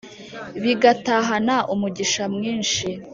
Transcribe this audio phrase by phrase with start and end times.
[0.63, 2.87] bigatahana umugisha mwinshi